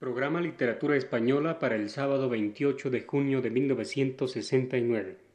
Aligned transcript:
Programa 0.00 0.40
Literatura 0.40 0.96
Española 0.96 1.58
para 1.58 1.76
el 1.76 1.90
sábado 1.90 2.30
28 2.30 2.88
de 2.88 3.02
junio 3.02 3.42
de 3.42 3.50
1969. 3.50 5.29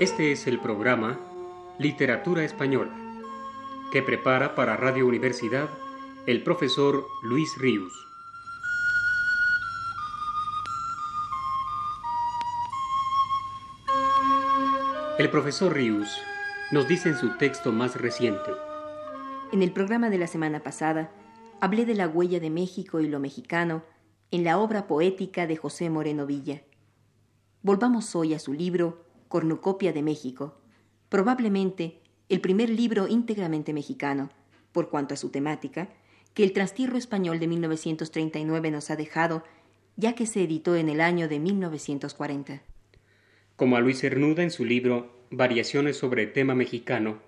Este 0.00 0.30
es 0.30 0.46
el 0.46 0.60
programa 0.60 1.18
Literatura 1.80 2.44
Española, 2.44 2.94
que 3.90 4.00
prepara 4.00 4.54
para 4.54 4.76
Radio 4.76 5.08
Universidad 5.08 5.68
el 6.24 6.44
profesor 6.44 7.04
Luis 7.24 7.58
Ríos. 7.58 7.92
El 15.18 15.28
profesor 15.30 15.74
Ríos 15.74 16.22
nos 16.70 16.86
dice 16.86 17.08
en 17.08 17.16
su 17.16 17.36
texto 17.36 17.72
más 17.72 17.96
reciente. 17.96 18.52
En 19.50 19.64
el 19.64 19.72
programa 19.72 20.10
de 20.10 20.18
la 20.18 20.28
semana 20.28 20.60
pasada 20.60 21.10
hablé 21.60 21.84
de 21.86 21.96
la 21.96 22.06
huella 22.06 22.38
de 22.38 22.50
México 22.50 23.00
y 23.00 23.08
lo 23.08 23.18
mexicano 23.18 23.82
en 24.30 24.44
la 24.44 24.58
obra 24.58 24.86
poética 24.86 25.48
de 25.48 25.56
José 25.56 25.90
Moreno 25.90 26.24
Villa. 26.24 26.62
Volvamos 27.62 28.14
hoy 28.14 28.34
a 28.34 28.38
su 28.38 28.52
libro 28.52 29.07
Cornucopia 29.28 29.92
de 29.92 30.02
México, 30.02 30.58
probablemente 31.08 32.00
el 32.28 32.40
primer 32.40 32.70
libro 32.70 33.08
íntegramente 33.08 33.72
mexicano, 33.72 34.30
por 34.72 34.90
cuanto 34.90 35.14
a 35.14 35.16
su 35.16 35.30
temática, 35.30 35.88
que 36.34 36.44
el 36.44 36.52
Trastierro 36.52 36.96
Español 36.96 37.38
de 37.38 37.46
1939 37.46 38.70
nos 38.70 38.90
ha 38.90 38.96
dejado, 38.96 39.44
ya 39.96 40.14
que 40.14 40.26
se 40.26 40.44
editó 40.44 40.76
en 40.76 40.88
el 40.88 41.00
año 41.00 41.28
de 41.28 41.38
1940. 41.38 42.62
Como 43.56 43.76
a 43.76 43.80
Luis 43.80 44.00
Cernuda 44.00 44.42
en 44.42 44.50
su 44.50 44.64
libro 44.64 45.16
Variaciones 45.30 45.96
sobre 45.96 46.26
tema 46.26 46.54
mexicano, 46.54 47.18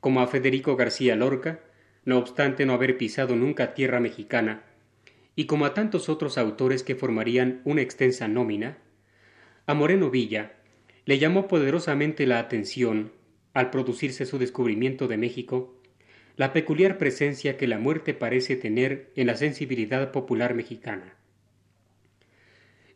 como 0.00 0.20
a 0.20 0.28
Federico 0.28 0.76
García 0.76 1.16
Lorca, 1.16 1.60
no 2.04 2.18
obstante 2.18 2.64
no 2.64 2.72
haber 2.72 2.96
pisado 2.96 3.34
nunca 3.36 3.74
tierra 3.74 4.00
mexicana, 4.00 4.62
y 5.34 5.46
como 5.46 5.66
a 5.66 5.74
tantos 5.74 6.08
otros 6.08 6.38
autores 6.38 6.82
que 6.82 6.94
formarían 6.94 7.60
una 7.64 7.82
extensa 7.82 8.28
nómina, 8.28 8.78
a 9.66 9.74
Moreno 9.74 10.10
Villa, 10.10 10.57
le 11.08 11.18
llamó 11.18 11.48
poderosamente 11.48 12.26
la 12.26 12.38
atención, 12.38 13.12
al 13.54 13.70
producirse 13.70 14.26
su 14.26 14.38
descubrimiento 14.38 15.08
de 15.08 15.16
México, 15.16 15.74
la 16.36 16.52
peculiar 16.52 16.98
presencia 16.98 17.56
que 17.56 17.66
la 17.66 17.78
muerte 17.78 18.12
parece 18.12 18.56
tener 18.56 19.10
en 19.16 19.26
la 19.26 19.34
sensibilidad 19.34 20.12
popular 20.12 20.52
mexicana. 20.52 21.14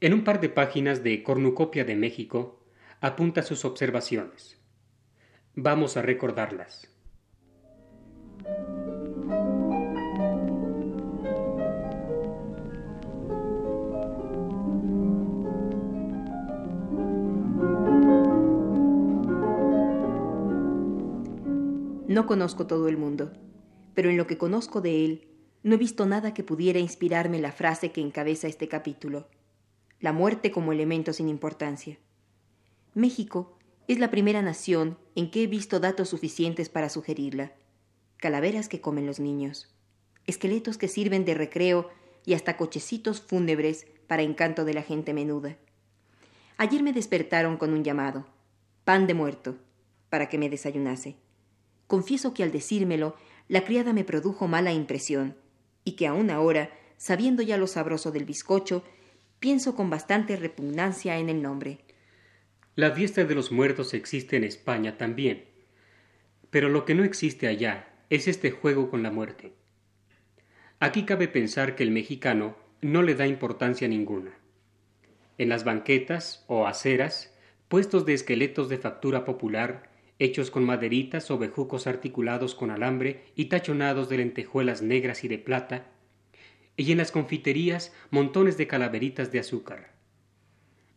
En 0.02 0.12
un 0.12 0.24
par 0.24 0.42
de 0.42 0.50
páginas 0.50 1.02
de 1.02 1.22
Cornucopia 1.22 1.86
de 1.86 1.96
México 1.96 2.62
apunta 3.00 3.42
sus 3.42 3.64
observaciones. 3.64 4.60
Vamos 5.54 5.96
a 5.96 6.02
recordarlas. 6.02 6.91
No 22.12 22.26
conozco 22.26 22.66
todo 22.66 22.88
el 22.88 22.98
mundo, 22.98 23.32
pero 23.94 24.10
en 24.10 24.18
lo 24.18 24.26
que 24.26 24.36
conozco 24.36 24.82
de 24.82 25.02
él, 25.02 25.28
no 25.62 25.76
he 25.76 25.78
visto 25.78 26.04
nada 26.04 26.34
que 26.34 26.44
pudiera 26.44 26.78
inspirarme 26.78 27.40
la 27.40 27.52
frase 27.52 27.90
que 27.90 28.02
encabeza 28.02 28.48
este 28.48 28.68
capítulo, 28.68 29.28
la 29.98 30.12
muerte 30.12 30.50
como 30.50 30.72
elemento 30.72 31.14
sin 31.14 31.30
importancia. 31.30 31.98
México 32.92 33.56
es 33.88 33.98
la 33.98 34.10
primera 34.10 34.42
nación 34.42 34.98
en 35.14 35.30
que 35.30 35.44
he 35.44 35.46
visto 35.46 35.80
datos 35.80 36.10
suficientes 36.10 36.68
para 36.68 36.90
sugerirla. 36.90 37.54
Calaveras 38.18 38.68
que 38.68 38.82
comen 38.82 39.06
los 39.06 39.18
niños, 39.18 39.74
esqueletos 40.26 40.76
que 40.76 40.88
sirven 40.88 41.24
de 41.24 41.32
recreo 41.32 41.88
y 42.26 42.34
hasta 42.34 42.58
cochecitos 42.58 43.22
fúnebres 43.22 43.86
para 44.06 44.20
encanto 44.20 44.66
de 44.66 44.74
la 44.74 44.82
gente 44.82 45.14
menuda. 45.14 45.56
Ayer 46.58 46.82
me 46.82 46.92
despertaron 46.92 47.56
con 47.56 47.72
un 47.72 47.84
llamado, 47.84 48.26
pan 48.84 49.06
de 49.06 49.14
muerto, 49.14 49.56
para 50.10 50.28
que 50.28 50.36
me 50.36 50.50
desayunase. 50.50 51.16
Confieso 51.92 52.32
que 52.32 52.42
al 52.42 52.52
decírmelo, 52.52 53.16
la 53.48 53.66
criada 53.66 53.92
me 53.92 54.02
produjo 54.02 54.48
mala 54.48 54.72
impresión, 54.72 55.36
y 55.84 55.92
que 55.92 56.06
aún 56.06 56.30
ahora, 56.30 56.70
sabiendo 56.96 57.42
ya 57.42 57.58
lo 57.58 57.66
sabroso 57.66 58.10
del 58.10 58.24
bizcocho, 58.24 58.82
pienso 59.40 59.76
con 59.76 59.90
bastante 59.90 60.36
repugnancia 60.36 61.18
en 61.18 61.28
el 61.28 61.42
nombre. 61.42 61.80
La 62.76 62.92
fiesta 62.92 63.24
de 63.24 63.34
los 63.34 63.52
muertos 63.52 63.92
existe 63.92 64.38
en 64.38 64.44
España 64.44 64.96
también, 64.96 65.44
pero 66.48 66.70
lo 66.70 66.86
que 66.86 66.94
no 66.94 67.04
existe 67.04 67.46
allá 67.46 67.92
es 68.08 68.26
este 68.26 68.52
juego 68.52 68.88
con 68.88 69.02
la 69.02 69.10
muerte. 69.10 69.52
Aquí 70.80 71.04
cabe 71.04 71.28
pensar 71.28 71.76
que 71.76 71.82
el 71.82 71.90
mexicano 71.90 72.56
no 72.80 73.02
le 73.02 73.14
da 73.14 73.26
importancia 73.26 73.86
ninguna. 73.86 74.32
En 75.36 75.50
las 75.50 75.64
banquetas 75.64 76.46
o 76.46 76.66
aceras, 76.66 77.36
puestos 77.68 78.06
de 78.06 78.14
esqueletos 78.14 78.70
de 78.70 78.78
factura 78.78 79.26
popular, 79.26 79.91
hechos 80.22 80.50
con 80.50 80.64
maderitas 80.64 81.30
o 81.30 81.38
bejucos 81.38 81.86
articulados 81.86 82.54
con 82.54 82.70
alambre 82.70 83.24
y 83.34 83.46
tachonados 83.46 84.08
de 84.08 84.18
lentejuelas 84.18 84.80
negras 84.80 85.24
y 85.24 85.28
de 85.28 85.38
plata, 85.38 85.86
y 86.76 86.92
en 86.92 86.98
las 86.98 87.10
confiterías 87.10 87.92
montones 88.10 88.56
de 88.56 88.66
calaveritas 88.66 89.32
de 89.32 89.40
azúcar. 89.40 89.92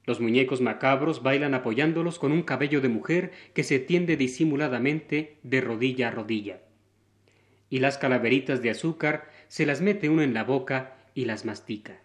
Los 0.06 0.20
muñecos 0.20 0.62
macabros 0.62 1.24
bailan 1.24 1.56
apoyándolos 1.56 2.20
con 2.20 2.32
un 2.32 2.44
cabello 2.44 2.82
de 2.82 2.90
mujer 2.90 3.32
que 3.56 3.64
se 3.64 3.80
tiende 3.80 4.16
disimuladamente 4.16 5.38
de 5.42 5.62
rodilla 5.62 6.10
a 6.10 6.12
rodilla. 6.12 6.62
Y 7.72 7.80
las 7.80 7.98
calaveritas 7.98 8.62
de 8.62 8.70
azúcar 8.70 9.32
se 9.48 9.66
las 9.66 9.82
mete 9.82 10.08
uno 10.08 10.22
en 10.22 10.36
la 10.36 10.44
boca 10.44 10.98
y 11.16 11.26
las 11.26 11.46
mastica. 11.46 12.00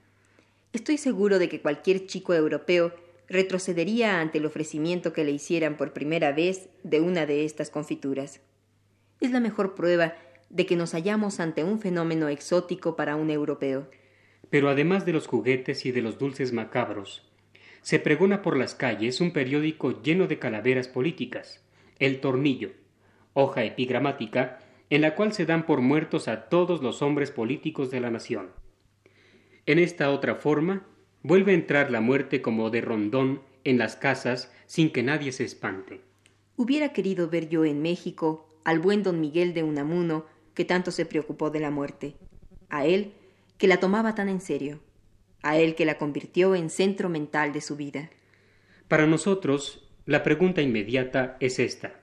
Estoy 0.72 0.96
seguro 0.96 1.38
de 1.38 1.50
que 1.50 1.60
cualquier 1.60 2.06
chico 2.06 2.32
europeo 2.32 2.94
retrocedería 3.30 4.20
ante 4.20 4.38
el 4.38 4.46
ofrecimiento 4.46 5.12
que 5.12 5.24
le 5.24 5.30
hicieran 5.30 5.76
por 5.76 5.92
primera 5.92 6.32
vez 6.32 6.68
de 6.82 7.00
una 7.00 7.26
de 7.26 7.44
estas 7.44 7.70
confituras. 7.70 8.42
Es 9.20 9.30
la 9.30 9.40
mejor 9.40 9.74
prueba 9.76 10.14
de 10.50 10.66
que 10.66 10.74
nos 10.74 10.92
hallamos 10.92 11.38
ante 11.38 11.62
un 11.62 11.80
fenómeno 11.80 12.28
exótico 12.28 12.96
para 12.96 13.14
un 13.14 13.30
europeo. 13.30 13.88
Pero 14.50 14.68
además 14.68 15.06
de 15.06 15.12
los 15.12 15.28
juguetes 15.28 15.86
y 15.86 15.92
de 15.92 16.02
los 16.02 16.18
dulces 16.18 16.52
macabros, 16.52 17.22
se 17.82 18.00
pregona 18.00 18.42
por 18.42 18.56
las 18.56 18.74
calles 18.74 19.20
un 19.20 19.32
periódico 19.32 20.02
lleno 20.02 20.26
de 20.26 20.40
calaveras 20.40 20.88
políticas, 20.88 21.64
El 22.00 22.20
Tornillo, 22.20 22.72
hoja 23.32 23.62
epigramática 23.64 24.58
en 24.90 25.02
la 25.02 25.14
cual 25.14 25.32
se 25.32 25.46
dan 25.46 25.66
por 25.66 25.80
muertos 25.80 26.26
a 26.26 26.48
todos 26.48 26.82
los 26.82 27.00
hombres 27.00 27.30
políticos 27.30 27.92
de 27.92 28.00
la 28.00 28.10
nación. 28.10 28.50
En 29.66 29.78
esta 29.78 30.10
otra 30.10 30.34
forma 30.34 30.84
Vuelve 31.22 31.52
a 31.52 31.54
entrar 31.54 31.90
la 31.90 32.00
muerte 32.00 32.40
como 32.40 32.70
de 32.70 32.80
rondón 32.80 33.42
en 33.64 33.78
las 33.78 33.96
casas 33.96 34.52
sin 34.66 34.90
que 34.90 35.02
nadie 35.02 35.32
se 35.32 35.44
espante. 35.44 36.00
Hubiera 36.56 36.92
querido 36.92 37.28
ver 37.28 37.48
yo 37.48 37.64
en 37.64 37.82
México 37.82 38.48
al 38.64 38.78
buen 38.78 39.02
don 39.02 39.20
Miguel 39.20 39.54
de 39.54 39.62
Unamuno 39.62 40.26
que 40.54 40.64
tanto 40.64 40.90
se 40.90 41.06
preocupó 41.06 41.50
de 41.50 41.60
la 41.60 41.70
muerte, 41.70 42.16
a 42.68 42.86
él 42.86 43.12
que 43.58 43.66
la 43.66 43.80
tomaba 43.80 44.14
tan 44.14 44.28
en 44.28 44.40
serio, 44.40 44.80
a 45.42 45.58
él 45.58 45.74
que 45.74 45.84
la 45.84 45.98
convirtió 45.98 46.54
en 46.54 46.70
centro 46.70 47.08
mental 47.08 47.52
de 47.52 47.60
su 47.60 47.76
vida. 47.76 48.10
Para 48.88 49.06
nosotros, 49.06 49.88
la 50.06 50.22
pregunta 50.22 50.62
inmediata 50.62 51.36
es 51.40 51.58
esta. 51.58 52.00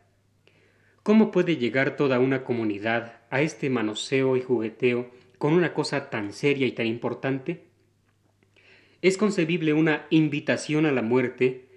¿Cómo 1.03 1.31
puede 1.31 1.57
llegar 1.57 1.95
toda 1.95 2.19
una 2.19 2.43
comunidad 2.43 3.21
a 3.29 3.41
este 3.41 3.69
manoseo 3.69 4.37
y 4.37 4.41
jugueteo 4.41 5.09
con 5.37 5.53
una 5.53 5.73
cosa 5.73 6.09
tan 6.09 6.33
seria 6.33 6.67
y 6.67 6.71
tan 6.71 6.85
importante? 6.85 7.66
¿Es 9.03 9.17
concebible 9.17 9.73
una 9.73 10.07
invitación 10.09 10.87
a 10.87 10.91
la 10.91 11.03
muerte 11.03 11.67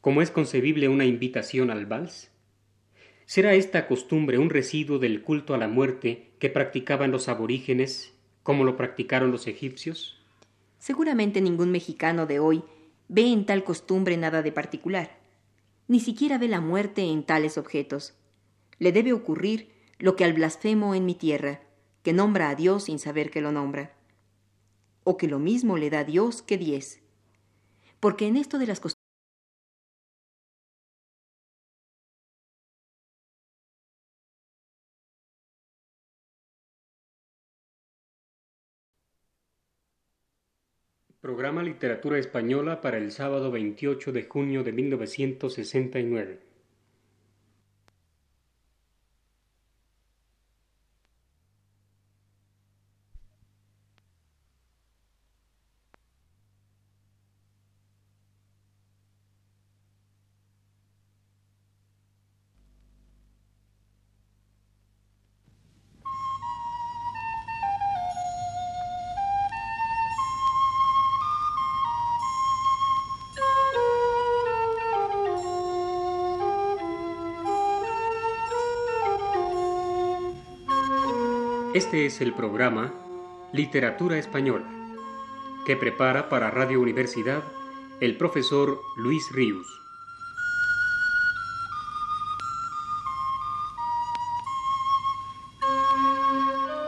como 0.00 0.22
es 0.22 0.30
concebible 0.30 0.88
una 0.88 1.04
invitación 1.04 1.70
al 1.70 1.84
vals? 1.84 2.30
¿Será 3.26 3.52
esta 3.52 3.86
costumbre 3.86 4.38
un 4.38 4.48
residuo 4.48 4.98
del 4.98 5.22
culto 5.22 5.52
a 5.52 5.58
la 5.58 5.68
muerte 5.68 6.30
que 6.38 6.48
practicaban 6.48 7.10
los 7.10 7.28
aborígenes 7.28 8.14
como 8.42 8.64
lo 8.64 8.78
practicaron 8.78 9.30
los 9.30 9.46
egipcios? 9.48 10.18
Seguramente 10.78 11.42
ningún 11.42 11.70
mexicano 11.70 12.24
de 12.24 12.40
hoy 12.40 12.62
ve 13.08 13.30
en 13.30 13.44
tal 13.44 13.64
costumbre 13.64 14.16
nada 14.16 14.40
de 14.40 14.50
particular. 14.50 15.18
Ni 15.88 16.00
siquiera 16.00 16.38
ve 16.38 16.48
la 16.48 16.62
muerte 16.62 17.02
en 17.02 17.22
tales 17.22 17.58
objetos. 17.58 18.14
Le 18.78 18.92
debe 18.92 19.12
ocurrir 19.12 19.68
lo 19.98 20.16
que 20.16 20.24
al 20.24 20.32
blasfemo 20.32 20.94
en 20.94 21.04
mi 21.04 21.14
tierra, 21.14 21.60
que 22.02 22.14
nombra 22.14 22.48
a 22.48 22.54
Dios 22.54 22.84
sin 22.84 22.98
saber 22.98 23.30
que 23.30 23.42
lo 23.42 23.52
nombra, 23.52 23.92
o 25.04 25.16
que 25.16 25.28
lo 25.28 25.38
mismo 25.38 25.76
le 25.76 25.90
da 25.90 26.04
Dios 26.04 26.42
que 26.42 26.58
diez. 26.58 27.02
Porque 28.00 28.26
en 28.26 28.36
esto 28.36 28.58
de 28.58 28.66
las 28.66 28.80
Programa 41.22 41.62
Literatura 41.62 42.18
Española 42.18 42.80
para 42.80 42.98
el 42.98 43.12
sábado 43.12 43.52
28 43.52 44.10
de 44.10 44.24
junio 44.24 44.64
de 44.64 44.72
1969. 44.72 46.51
Este 81.74 82.04
es 82.04 82.20
el 82.20 82.34
programa 82.34 82.92
Literatura 83.54 84.18
Española, 84.18 84.68
que 85.64 85.74
prepara 85.74 86.28
para 86.28 86.50
Radio 86.50 86.82
Universidad 86.82 87.42
el 87.98 88.18
profesor 88.18 88.78
Luis 88.98 89.32
Ríos. 89.32 89.66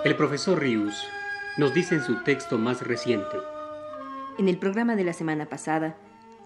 El 0.04 0.14
profesor 0.16 0.60
Ríos 0.60 1.08
nos 1.56 1.72
dice 1.72 1.94
en 1.94 2.02
su 2.02 2.22
texto 2.22 2.58
más 2.58 2.82
reciente. 2.82 3.38
En 4.36 4.50
el 4.50 4.58
programa 4.58 4.96
de 4.96 5.04
la 5.04 5.14
semana 5.14 5.46
pasada 5.46 5.96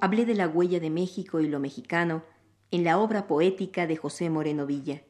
hablé 0.00 0.24
de 0.26 0.36
la 0.36 0.46
huella 0.46 0.78
de 0.78 0.90
México 0.90 1.40
y 1.40 1.48
lo 1.48 1.58
mexicano 1.58 2.22
en 2.70 2.84
la 2.84 2.98
obra 2.98 3.26
poética 3.26 3.88
de 3.88 3.96
José 3.96 4.30
Moreno 4.30 4.64
Villa. 4.64 5.02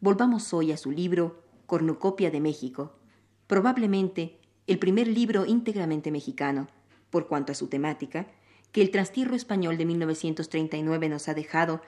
Volvamos 0.00 0.52
hoy 0.52 0.72
a 0.72 0.76
su 0.76 0.90
libro 0.90 1.45
Cornucopia 1.66 2.30
de 2.30 2.40
México, 2.40 2.96
probablemente 3.46 4.38
el 4.66 4.78
primer 4.78 5.08
libro 5.08 5.46
íntegramente 5.46 6.10
mexicano, 6.10 6.68
por 7.10 7.28
cuanto 7.28 7.52
a 7.52 7.54
su 7.54 7.68
temática, 7.68 8.26
que 8.72 8.82
el 8.82 8.90
Trastierro 8.90 9.34
Español 9.34 9.76
de 9.76 9.84
1939 9.84 11.08
nos 11.08 11.28
ha 11.28 11.34
dejado, 11.34 11.82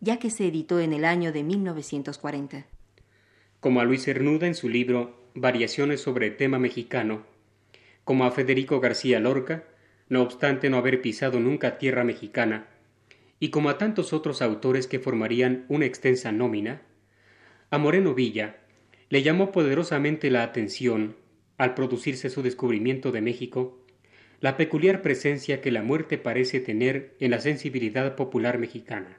ya 0.00 0.18
que 0.18 0.30
se 0.30 0.48
editó 0.48 0.80
en 0.80 0.92
el 0.92 1.04
año 1.04 1.32
de 1.32 1.42
1940. 1.42 2.66
Como 3.60 3.80
a 3.80 3.84
Luis 3.84 4.04
Cernuda 4.04 4.46
en 4.46 4.54
su 4.54 4.68
libro 4.68 5.20
Variaciones 5.34 6.00
sobre 6.00 6.30
tema 6.30 6.58
mexicano, 6.58 7.22
como 8.04 8.24
a 8.24 8.32
Federico 8.32 8.80
García 8.80 9.20
Lorca, 9.20 9.64
no 10.08 10.22
obstante 10.22 10.68
no 10.68 10.76
haber 10.76 11.00
pisado 11.00 11.38
nunca 11.40 11.78
tierra 11.78 12.04
mexicana, 12.04 12.66
y 13.38 13.50
como 13.50 13.70
a 13.70 13.78
tantos 13.78 14.12
otros 14.12 14.42
autores 14.42 14.86
que 14.86 14.98
formarían 14.98 15.64
una 15.68 15.86
extensa 15.86 16.32
nómina, 16.32 16.82
a 17.70 17.78
Moreno 17.78 18.14
Villa, 18.14 18.61
le 19.12 19.22
llamó 19.22 19.52
poderosamente 19.52 20.30
la 20.30 20.42
atención, 20.42 21.16
al 21.58 21.74
producirse 21.74 22.30
su 22.30 22.42
descubrimiento 22.42 23.12
de 23.12 23.20
México, 23.20 23.78
la 24.40 24.56
peculiar 24.56 25.02
presencia 25.02 25.60
que 25.60 25.70
la 25.70 25.82
muerte 25.82 26.16
parece 26.16 26.60
tener 26.60 27.14
en 27.20 27.30
la 27.30 27.38
sensibilidad 27.38 28.16
popular 28.16 28.56
mexicana. 28.56 29.18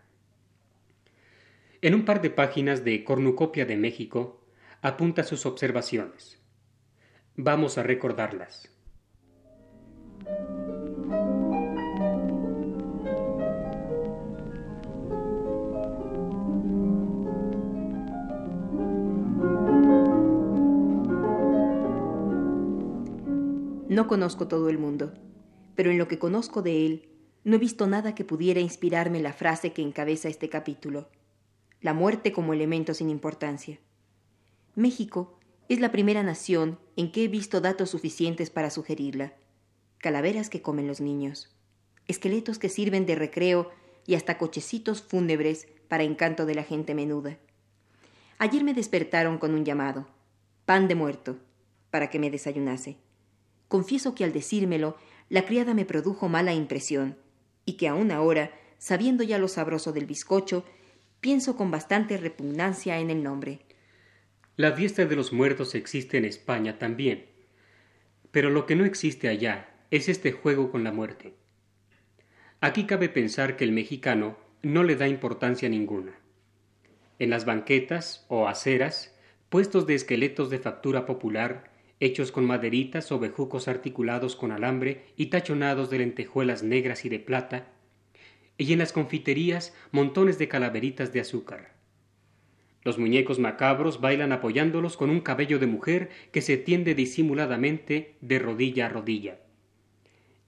En 1.84 1.94
un 1.94 2.06
par 2.06 2.24
de 2.24 2.32
páginas 2.32 2.84
de 2.84 3.04
Cornucopia 3.04 3.68
de 3.68 3.78
México 3.78 4.44
apunta 4.82 5.24
sus 5.24 5.46
observaciones. 5.46 6.42
Vamos 7.36 7.78
a 7.78 7.84
recordarlas. 7.84 8.72
No 23.94 24.08
conozco 24.08 24.48
todo 24.48 24.70
el 24.70 24.80
mundo, 24.80 25.14
pero 25.76 25.92
en 25.92 26.00
lo 26.00 26.08
que 26.08 26.18
conozco 26.18 26.64
de 26.64 26.84
él, 26.88 27.10
no 27.44 27.58
he 27.58 27.60
visto 27.60 27.86
nada 27.86 28.16
que 28.16 28.26
pudiera 28.26 28.60
inspirarme 28.60 29.22
la 29.22 29.34
frase 29.34 29.72
que 29.72 29.84
encabeza 29.84 30.30
este 30.30 30.50
capítulo, 30.50 31.10
la 31.80 31.94
muerte 31.94 32.32
como 32.32 32.54
elemento 32.54 32.96
sin 32.96 33.12
importancia. 33.12 33.80
México 34.74 35.38
es 35.70 35.80
la 35.80 35.92
primera 35.92 36.24
nación 36.24 36.80
en 36.96 37.12
que 37.12 37.26
he 37.26 37.28
visto 37.28 37.62
datos 37.62 37.92
suficientes 37.92 38.50
para 38.50 38.72
sugerirla. 38.72 39.36
Calaveras 40.00 40.50
que 40.50 40.64
comen 40.64 40.88
los 40.88 41.00
niños, 41.00 41.56
esqueletos 42.08 42.58
que 42.58 42.70
sirven 42.70 43.06
de 43.06 43.14
recreo 43.14 43.70
y 44.08 44.16
hasta 44.16 44.40
cochecitos 44.40 45.04
fúnebres 45.04 45.68
para 45.88 46.02
encanto 46.02 46.48
de 46.48 46.56
la 46.56 46.64
gente 46.64 46.96
menuda. 46.96 47.38
Ayer 48.40 48.64
me 48.64 48.74
despertaron 48.74 49.38
con 49.38 49.54
un 49.54 49.66
llamado, 49.66 50.08
pan 50.66 50.88
de 50.88 50.96
muerto, 50.96 51.38
para 51.92 52.10
que 52.10 52.18
me 52.18 52.32
desayunase. 52.32 52.98
Confieso 53.74 54.14
que 54.14 54.24
al 54.24 54.34
decírmelo, 54.34 54.98
la 55.30 55.48
criada 55.48 55.74
me 55.74 55.84
produjo 55.84 56.30
mala 56.30 56.54
impresión, 56.54 57.18
y 57.66 57.74
que 57.74 57.88
aún 57.88 58.12
ahora, 58.12 58.52
sabiendo 58.78 59.24
ya 59.24 59.40
lo 59.40 59.48
sabroso 59.48 59.92
del 59.92 60.06
bizcocho, 60.06 60.64
pienso 61.22 61.58
con 61.58 61.72
bastante 61.72 62.18
repugnancia 62.18 63.00
en 63.00 63.10
el 63.10 63.24
nombre. 63.24 63.62
La 64.58 64.74
fiesta 64.74 65.06
de 65.06 65.16
los 65.16 65.34
muertos 65.34 65.74
existe 65.74 66.20
en 66.20 66.26
España 66.26 66.78
también, 66.78 67.26
pero 68.30 68.52
lo 68.52 68.68
que 68.68 68.76
no 68.76 68.86
existe 68.86 69.28
allá 69.28 69.74
es 69.90 70.08
este 70.08 70.34
juego 70.34 70.70
con 70.70 70.84
la 70.84 70.92
muerte. 70.92 71.34
Aquí 72.62 72.86
cabe 72.86 73.10
pensar 73.10 73.58
que 73.58 73.64
el 73.64 73.72
mexicano 73.72 74.38
no 74.62 74.84
le 74.84 74.96
da 74.96 75.08
importancia 75.08 75.68
ninguna. 75.68 76.14
En 77.18 77.32
las 77.32 77.46
banquetas 77.46 78.28
o 78.28 78.48
aceras, 78.48 79.18
puestos 79.50 79.88
de 79.88 79.96
esqueletos 79.96 80.52
de 80.52 80.60
factura 80.60 81.08
popular, 81.08 81.73
hechos 82.04 82.32
con 82.32 82.46
maderitas 82.46 83.12
o 83.12 83.20
bejucos 83.20 83.68
articulados 83.68 84.36
con 84.36 84.52
alambre 84.52 85.06
y 85.16 85.28
tachonados 85.28 85.90
de 85.90 86.00
lentejuelas 86.00 86.62
negras 86.62 87.06
y 87.06 87.10
de 87.10 87.20
plata, 87.20 87.68
y 88.58 88.74
en 88.74 88.80
las 88.80 88.92
confiterías 88.92 89.74
montones 89.92 90.38
de 90.38 90.48
calaveritas 90.48 91.14
de 91.14 91.22
azúcar. 91.22 91.74
Los 92.84 92.98
muñecos 92.98 93.40
macabros 93.40 94.02
bailan 94.02 94.34
apoyándolos 94.34 94.98
con 94.98 95.10
un 95.10 95.22
cabello 95.22 95.60
de 95.60 95.68
mujer 95.68 96.10
que 96.34 96.42
se 96.42 96.58
tiende 96.58 96.94
disimuladamente 96.94 98.16
de 98.20 98.40
rodilla 98.40 98.88
a 98.88 98.90
rodilla. 98.90 99.40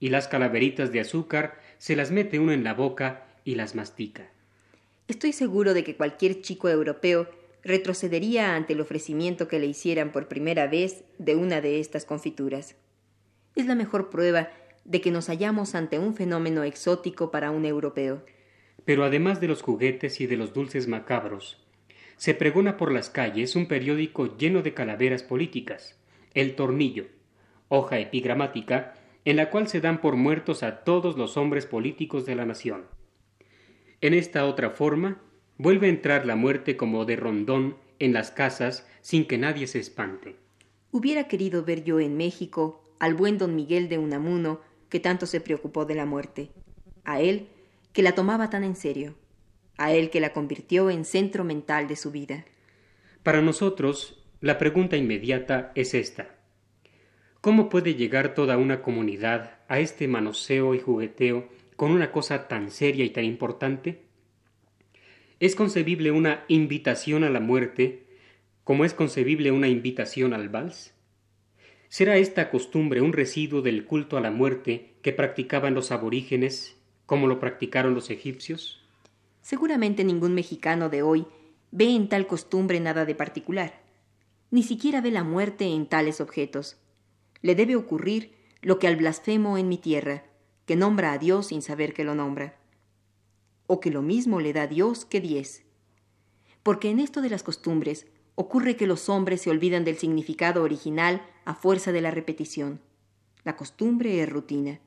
Y 0.01 0.09
las 0.09 0.27
calaveritas 0.27 0.91
de 0.91 1.00
azúcar 1.00 1.62
se 1.77 1.95
las 1.95 2.12
mete 2.12 2.38
uno 2.38 2.51
en 2.51 2.65
la 2.65 2.74
boca 2.74 3.27
y 3.45 3.55
las 3.55 3.75
mastica. 3.75 4.29
Estoy 5.07 5.31
seguro 5.31 5.74
de 5.74 5.85
que 5.85 5.95
cualquier 5.95 6.41
chico 6.41 6.67
europeo 6.67 7.29
retrocedería 7.65 8.55
ante 8.55 8.74
el 8.74 8.81
ofrecimiento 8.81 9.48
que 9.48 9.60
le 9.60 9.65
hicieran 9.65 10.12
por 10.12 10.27
primera 10.27 10.67
vez 10.67 11.03
de 11.17 11.36
una 11.36 11.62
de 11.62 11.79
estas 11.79 12.05
confituras. 12.05 12.77
Es 13.55 13.65
la 13.65 13.75
mejor 13.75 14.10
prueba 14.12 14.50
de 14.86 15.01
que 15.01 15.10
nos 15.10 15.27
hallamos 15.27 15.74
ante 15.74 15.98
un 15.98 16.15
fenómeno 16.15 16.63
exótico 16.63 17.31
para 17.31 17.50
un 17.50 17.65
europeo. 17.65 18.24
Pero 18.86 19.03
además 19.03 19.41
de 19.41 19.48
los 19.48 19.63
juguetes 19.63 20.22
y 20.22 20.27
de 20.27 20.38
los 20.38 20.53
dulces 20.53 20.88
macabros, 20.88 21.57
se 22.17 22.36
pregona 22.36 22.77
por 22.77 22.91
las 22.91 23.10
calles 23.10 23.55
un 23.55 23.67
periódico 23.67 24.38
lleno 24.38 24.62
de 24.62 24.75
calaveras 24.75 25.24
políticas, 25.24 26.00
El 26.36 26.55
Tornillo, 26.55 27.07
hoja 27.67 27.98
epigramática 28.00 28.93
en 29.25 29.38
la 29.38 29.50
cual 29.50 29.67
se 29.67 29.81
dan 29.81 30.01
por 30.01 30.15
muertos 30.15 30.62
a 30.62 30.84
todos 30.84 31.17
los 31.17 31.36
hombres 31.36 31.65
políticos 31.65 32.27
de 32.27 32.36
la 32.36 32.45
nación. 32.45 32.86
En 34.01 34.13
esta 34.13 34.45
otra 34.45 34.69
forma 34.69 35.19
Vuelve 35.57 35.88
a 35.88 35.89
entrar 35.89 36.25
la 36.25 36.35
muerte 36.35 36.75
como 36.75 37.05
de 37.05 37.15
rondón 37.15 37.77
en 38.00 38.13
las 38.13 38.31
casas 38.31 38.88
sin 39.01 39.25
que 39.25 39.38
nadie 39.38 39.67
se 39.67 39.79
espante. 39.79 40.35
Hubiera 40.91 41.27
querido 41.27 41.63
ver 41.63 41.83
yo 41.83 42.00
en 42.00 42.17
México 42.17 42.83
al 43.00 43.13
buen 43.13 43.38
don 43.38 43.55
Miguel 43.55 43.89
de 43.89 43.97
Unamuno 43.97 44.62
que 44.89 45.00
tanto 45.00 45.25
se 45.25 45.41
preocupó 45.41 45.85
de 45.85 45.95
la 45.95 46.05
muerte, 46.05 46.51
a 47.03 47.21
él 47.21 47.47
que 47.93 48.01
la 48.01 48.15
tomaba 48.15 48.50
tan 48.50 48.63
en 48.63 48.75
serio, 48.75 49.15
a 49.77 49.93
él 49.93 50.09
que 50.09 50.19
la 50.19 50.33
convirtió 50.33 50.89
en 50.89 51.05
centro 51.05 51.43
mental 51.43 51.88
de 51.88 51.95
su 51.95 52.12
vida. 52.12 52.45
Para 53.24 53.41
nosotros, 53.41 54.24
la 54.41 54.57
pregunta 54.57 54.97
inmediata 54.97 55.71
es 55.75 55.93
esta. 55.93 56.35
¿Cómo 57.41 57.69
puede 57.69 57.95
llegar 57.95 58.33
toda 58.33 58.57
una 58.57 58.81
comunidad 58.81 59.59
a 59.67 59.79
este 59.79 60.07
manoseo 60.07 60.75
y 60.75 60.79
jugueteo 60.79 61.47
con 61.75 61.91
una 61.91 62.12
cosa 62.12 62.47
tan 62.47 62.71
seria 62.71 63.05
y 63.05 63.09
tan 63.09 63.24
importante? 63.24 64.04
Es 65.39 65.55
concebible 65.55 66.11
una 66.11 66.43
invitación 66.47 67.23
a 67.23 67.29
la 67.29 67.39
muerte 67.39 68.05
como 68.63 68.83
es 68.83 68.93
concebible 68.93 69.51
una 69.51 69.67
invitación 69.67 70.33
al 70.33 70.49
vals? 70.49 70.93
¿Será 71.87 72.17
esta 72.17 72.49
costumbre 72.49 73.01
un 73.01 73.13
residuo 73.13 73.61
del 73.61 73.85
culto 73.85 74.17
a 74.17 74.21
la 74.21 74.31
muerte 74.31 74.95
que 75.01 75.13
practicaban 75.13 75.73
los 75.73 75.91
aborígenes 75.91 76.75
como 77.05 77.27
lo 77.27 77.39
practicaron 77.39 77.93
los 77.93 78.09
egipcios? 78.09 78.81
Seguramente 79.41 80.03
ningún 80.03 80.33
mexicano 80.33 80.89
de 80.89 81.03
hoy 81.03 81.27
ve 81.71 81.93
en 81.95 82.09
tal 82.09 82.25
costumbre 82.25 82.79
nada 82.79 83.05
de 83.05 83.13
particular. 83.13 83.81
Ni 84.49 84.63
siquiera 84.63 85.01
ve 85.01 85.11
la 85.11 85.23
muerte 85.23 85.65
en 85.65 85.85
tales 85.85 86.19
objetos. 86.19 86.77
Le 87.41 87.53
debe 87.53 87.75
ocurrir 87.75 88.33
lo 88.61 88.79
que 88.79 88.87
al 88.87 88.95
blasfemo 88.95 89.57
en 89.57 89.69
mi 89.69 89.77
tierra, 89.77 90.23
que 90.65 90.75
nombra 90.75 91.11
a 91.11 91.17
Dios 91.19 91.47
sin 91.47 91.61
saber 91.61 91.93
que 91.93 92.03
lo 92.03 92.15
nombra. 92.15 92.57
O 93.67 93.79
que 93.79 93.91
lo 93.91 94.01
mismo 94.01 94.39
le 94.39 94.53
da 94.53 94.67
Dios 94.67 95.05
que 95.05 95.22
diez. 95.22 95.63
Porque 96.63 96.89
en 96.89 97.00
esto 97.00 97.22
de 97.22 97.29
las 97.29 97.43
costumbres 97.43 98.07
ocurre 98.36 98.75
que 98.75 98.88
los 98.88 99.10
hombres 99.10 99.41
se 99.41 99.50
olvidan 99.50 99.86
del 99.86 99.98
significado 99.98 100.63
original 100.63 101.25
a 101.45 101.55
fuerza 101.55 101.91
de 101.91 102.01
la 102.01 102.12
repetición. 102.12 102.81
La 103.43 103.55
costumbre 103.55 104.22
es 104.22 104.29
rutina. 104.29 104.79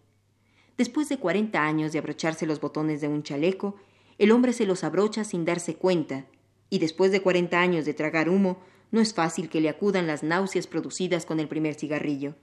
Después 0.77 1.09
de 1.09 1.19
cuarenta 1.19 1.65
años 1.65 1.93
de 1.93 1.99
abrocharse 1.99 2.47
los 2.47 2.61
botones 2.61 3.01
de 3.01 3.09
un 3.09 3.23
chaleco, 3.23 3.77
el 4.19 4.33
hombre 4.33 4.53
se 4.53 4.67
los 4.67 4.85
abrocha 4.85 5.25
sin 5.25 5.45
darse 5.45 5.77
cuenta, 5.77 6.27
y 6.71 6.79
después 6.79 7.11
de 7.13 7.23
cuarenta 7.23 7.61
años 7.61 7.85
de 7.85 7.95
tragar 7.95 8.29
humo, 8.29 8.61
no 8.91 9.01
es 9.01 9.15
fácil 9.15 9.49
que 9.49 9.61
le 9.61 9.69
acudan 9.69 10.07
las 10.07 10.23
náuseas 10.23 10.67
producidas 10.67 11.25
con 11.25 11.41
el 11.41 11.49
primer 11.49 11.75
cigarrillo. 11.75 12.35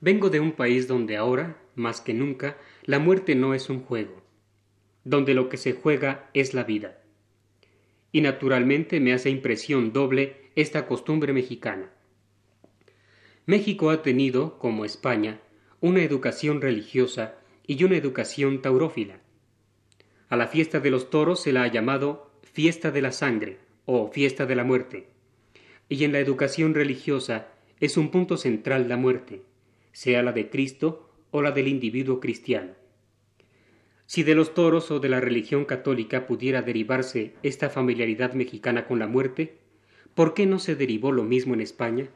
Vengo 0.00 0.30
de 0.30 0.40
un 0.40 0.52
país 0.52 0.88
donde 0.88 1.16
ahora, 1.16 1.60
más 1.74 2.00
que 2.00 2.14
nunca, 2.14 2.56
la 2.84 2.98
muerte 2.98 3.34
no 3.34 3.54
es 3.54 3.70
un 3.70 3.82
juego, 3.82 4.21
donde 5.04 5.34
lo 5.34 5.48
que 5.48 5.56
se 5.56 5.72
juega 5.72 6.30
es 6.34 6.54
la 6.54 6.64
vida. 6.64 6.98
Y 8.12 8.20
naturalmente 8.20 9.00
me 9.00 9.12
hace 9.12 9.30
impresión 9.30 9.92
doble 9.92 10.50
esta 10.54 10.86
costumbre 10.86 11.32
mexicana. 11.32 11.90
México 13.46 13.90
ha 13.90 14.02
tenido, 14.02 14.58
como 14.58 14.84
España, 14.84 15.40
una 15.80 16.02
educación 16.02 16.60
religiosa 16.60 17.34
y 17.66 17.82
una 17.82 17.96
educación 17.96 18.62
taurófila. 18.62 19.20
A 20.28 20.36
la 20.36 20.46
fiesta 20.46 20.80
de 20.80 20.90
los 20.90 21.10
toros 21.10 21.42
se 21.42 21.52
la 21.52 21.64
ha 21.64 21.66
llamado 21.66 22.30
fiesta 22.42 22.90
de 22.90 23.02
la 23.02 23.12
sangre 23.12 23.58
o 23.84 24.08
fiesta 24.12 24.46
de 24.46 24.54
la 24.54 24.64
muerte. 24.64 25.08
Y 25.88 26.04
en 26.04 26.12
la 26.12 26.20
educación 26.20 26.74
religiosa 26.74 27.48
es 27.80 27.96
un 27.96 28.10
punto 28.10 28.36
central 28.36 28.88
la 28.88 28.96
muerte, 28.96 29.42
sea 29.90 30.22
la 30.22 30.32
de 30.32 30.48
Cristo 30.48 31.10
o 31.32 31.42
la 31.42 31.50
del 31.50 31.66
individuo 31.66 32.20
cristiano. 32.20 32.81
Si 34.06 34.22
de 34.22 34.34
los 34.34 34.54
toros 34.54 34.90
o 34.90 35.00
de 35.00 35.08
la 35.08 35.20
religión 35.20 35.64
católica 35.64 36.26
pudiera 36.26 36.62
derivarse 36.62 37.34
esta 37.42 37.70
familiaridad 37.70 38.34
mexicana 38.34 38.86
con 38.86 38.98
la 38.98 39.06
muerte, 39.06 39.56
¿por 40.14 40.34
qué 40.34 40.46
no 40.46 40.58
se 40.58 40.74
derivó 40.74 41.12
lo 41.12 41.24
mismo 41.24 41.54
en 41.54 41.60
España? 41.60 42.08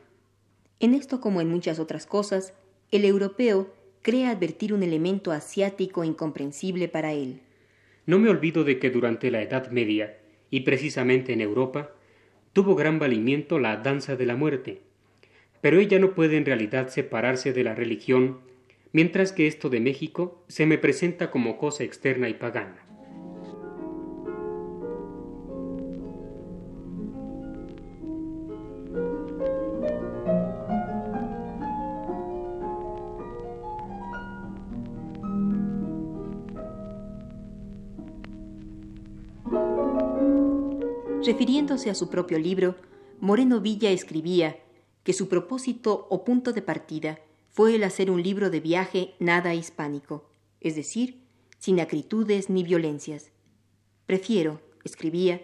En 0.81 0.95
esto 0.95 1.21
como 1.21 1.41
en 1.41 1.49
muchas 1.49 1.79
otras 1.79 2.07
cosas, 2.07 2.53
el 2.91 3.05
europeo 3.05 3.73
cree 4.03 4.27
advertir 4.27 4.73
un 4.73 4.83
elemento 4.83 5.33
asiático 5.33 6.05
incomprensible 6.05 6.89
para 6.89 7.13
él. 7.13 7.41
No 8.05 8.19
me 8.19 8.29
olvido 8.29 8.63
de 8.63 8.79
que 8.79 8.91
durante 8.91 9.31
la 9.31 9.43
Edad 9.43 9.71
Media, 9.71 10.19
y 10.51 10.61
precisamente 10.61 11.33
en 11.33 11.41
Europa, 11.41 11.91
tuvo 12.53 12.75
gran 12.75 12.99
valimiento 12.99 13.59
la 13.59 13.79
danza 13.79 14.17
de 14.17 14.27
la 14.27 14.37
muerte, 14.37 14.81
pero 15.61 15.81
ella 15.81 15.99
no 15.99 16.15
puede 16.15 16.37
en 16.37 16.47
realidad 16.47 16.89
separarse 16.89 17.53
de 17.53 17.65
la 17.65 17.75
religión, 17.75 18.39
mientras 18.97 19.31
que 19.31 19.47
esto 19.47 19.69
de 19.69 19.79
México 19.79 20.43
se 20.49 20.65
me 20.65 20.79
presenta 20.79 21.31
como 21.31 21.59
cosa 21.59 21.85
externa 21.85 22.31
y 22.31 22.33
pagana. 22.33 22.83
Refiriéndose 41.23 41.91
a 41.91 41.95
su 41.95 42.09
propio 42.09 42.39
libro, 42.39 42.77
Moreno 43.21 43.61
Villa 43.61 43.91
escribía 43.91 44.57
que 45.05 45.13
su 45.13 45.29
propósito 45.29 46.07
o 46.09 46.25
punto 46.25 46.55
de 46.55 46.63
partida 46.63 47.19
fue 47.57 47.75
el 47.75 47.85
hacer 47.85 48.11
un 48.11 48.23
libro 48.23 48.51
de 48.51 48.61
viaje 48.61 49.15
nada 49.19 49.55
hispánico, 49.55 50.29
es 50.61 50.77
decir, 50.77 51.23
sin 51.59 51.81
acritudes 51.81 52.51
ni 52.51 52.63
violencias. 52.63 53.33
Prefiero, 54.05 54.61
escribía, 54.85 55.41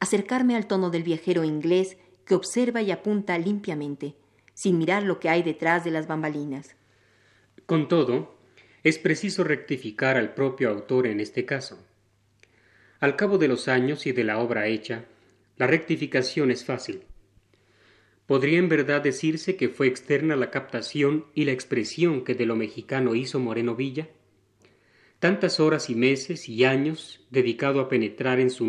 acercarme 0.00 0.56
al 0.56 0.66
tono 0.66 0.88
del 0.88 1.02
viajero 1.02 1.44
inglés 1.44 1.98
que 2.24 2.34
observa 2.34 2.80
y 2.80 2.90
apunta 2.90 3.36
limpiamente, 3.36 4.14
sin 4.54 4.78
mirar 4.78 5.02
lo 5.02 5.20
que 5.20 5.28
hay 5.28 5.42
detrás 5.42 5.84
de 5.84 5.90
las 5.90 6.06
bambalinas. 6.06 6.74
Con 7.66 7.86
todo, 7.86 8.34
es 8.82 8.96
preciso 8.98 9.44
rectificar 9.44 10.16
al 10.16 10.32
propio 10.32 10.70
autor 10.70 11.06
en 11.06 11.20
este 11.20 11.44
caso. 11.44 11.78
Al 12.98 13.14
cabo 13.14 13.36
de 13.36 13.48
los 13.48 13.68
años 13.68 14.06
y 14.06 14.12
de 14.12 14.24
la 14.24 14.38
obra 14.38 14.68
hecha, 14.68 15.04
la 15.58 15.66
rectificación 15.66 16.50
es 16.50 16.64
fácil. 16.64 17.02
Podría 18.26 18.58
en 18.58 18.68
verdad 18.68 19.02
decirse 19.02 19.56
que 19.56 19.68
fue 19.68 19.88
externa 19.88 20.36
la 20.36 20.50
captación 20.50 21.26
y 21.34 21.44
la 21.44 21.52
expresión 21.52 22.24
que 22.24 22.34
de 22.34 22.46
lo 22.46 22.56
mexicano 22.56 23.14
hizo 23.14 23.40
Moreno 23.40 23.74
Villa. 23.74 24.08
Tantas 25.18 25.60
horas 25.60 25.90
y 25.90 25.94
meses 25.94 26.48
y 26.48 26.64
años 26.64 27.26
dedicado 27.30 27.80
a 27.80 27.88
penetrar 27.88 28.40
en 28.40 28.50
su 28.50 28.64